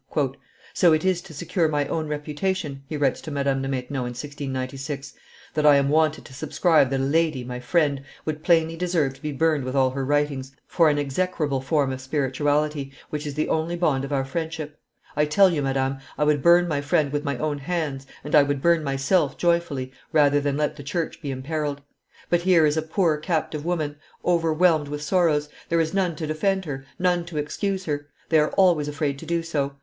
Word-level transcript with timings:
"So 0.73 0.93
it 0.93 1.05
is 1.05 1.21
to 1.21 1.31
secure 1.35 1.67
my 1.67 1.85
own 1.85 2.07
reputation," 2.07 2.81
he 2.87 2.97
writes 2.97 3.21
to 3.21 3.29
Madame 3.29 3.61
de 3.61 3.67
Maintenon, 3.67 4.01
in 4.07 4.13
1696, 4.15 5.13
"that 5.53 5.63
I 5.63 5.75
am 5.75 5.89
wanted 5.89 6.25
to 6.25 6.33
subscribe 6.33 6.89
that 6.89 6.99
a 6.99 7.03
lady, 7.03 7.43
my 7.43 7.59
friend, 7.59 8.01
would 8.25 8.41
plainly 8.43 8.75
deserve 8.75 9.13
to 9.13 9.21
be 9.21 9.31
burned 9.31 9.63
with 9.63 9.75
all 9.75 9.91
her 9.91 10.03
writings, 10.03 10.53
for 10.65 10.89
an 10.89 10.97
execrable 10.97 11.61
form 11.61 11.91
of 11.91 12.01
spirituality, 12.01 12.91
which 13.11 13.27
is 13.27 13.35
the 13.35 13.47
only 13.47 13.75
bond 13.75 14.03
of 14.03 14.11
our 14.11 14.25
friendship? 14.25 14.79
I 15.15 15.25
tell 15.25 15.51
you, 15.51 15.61
madame, 15.61 15.99
I 16.17 16.23
would 16.23 16.41
burn 16.41 16.67
my 16.67 16.81
friend 16.81 17.11
with 17.13 17.23
my 17.23 17.37
own 17.37 17.59
hands, 17.59 18.07
and 18.23 18.33
I 18.33 18.41
would 18.41 18.59
burn 18.59 18.83
myself 18.83 19.37
joyfully, 19.37 19.91
rather 20.11 20.41
than 20.41 20.57
let 20.57 20.77
the 20.77 20.83
church 20.83 21.21
be 21.21 21.29
imperilled. 21.29 21.79
But 22.27 22.41
here 22.41 22.65
is 22.65 22.75
a 22.75 22.81
poor 22.81 23.17
captive 23.17 23.63
woman, 23.65 23.97
overwhelmed 24.25 24.87
with 24.87 25.03
sorrows; 25.03 25.47
there 25.69 25.79
is 25.79 25.93
none 25.93 26.15
to 26.15 26.25
defend 26.25 26.65
her, 26.65 26.85
none 26.97 27.23
to 27.25 27.37
excuse 27.37 27.85
her; 27.85 28.07
they 28.29 28.39
are 28.39 28.49
always 28.53 28.87
afraid 28.87 29.19
to 29.19 29.27
do 29.27 29.43
so. 29.43 29.75